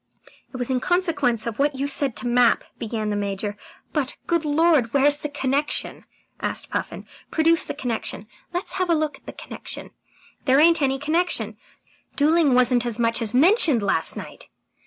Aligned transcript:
"It 0.51 0.57
was 0.57 0.71
in 0.71 0.79
consequence 0.79 1.45
of 1.45 1.59
what 1.59 1.75
you 1.75 1.87
said 1.87 2.15
to 2.15 2.25
Mapp" 2.27 2.63
began 2.79 3.09
the 3.11 3.15
Major. 3.15 3.55
"But, 3.93 4.17
good 4.25 4.43
Lord, 4.45 4.93
where's 4.95 5.19
the 5.19 5.29
connection?" 5.29 6.05
asked 6.39 6.71
Puffin. 6.71 7.05
"Produce 7.29 7.65
the 7.65 7.75
connection! 7.75 8.25
Let's 8.51 8.71
have 8.81 8.89
a 8.89 8.95
look 8.95 9.17
at 9.17 9.27
the 9.27 9.31
connection! 9.33 9.91
There 10.45 10.59
ain't 10.59 10.81
any 10.81 10.97
connection! 10.97 11.55
Duelling 12.15 12.55
wasn't 12.55 12.83
as 12.83 12.97
much 12.97 13.21
as 13.21 13.35
mentioned 13.35 13.83
last 13.83 14.17
night." 14.17 14.47